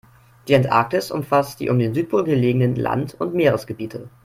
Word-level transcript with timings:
Die 0.47 0.55
Antarktis 0.55 1.11
umfasst 1.11 1.59
die 1.59 1.69
um 1.69 1.77
den 1.77 1.93
Südpol 1.93 2.23
gelegenen 2.23 2.75
Land- 2.75 3.13
und 3.19 3.35
Meeresgebiete. 3.35 4.09